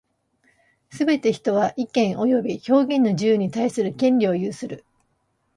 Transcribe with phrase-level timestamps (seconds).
[0.89, 4.83] すべて人は、意見及び表現の自由に対する権利を有する。